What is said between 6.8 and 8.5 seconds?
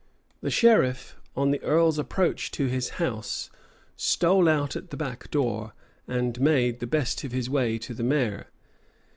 best of his way to the mayor.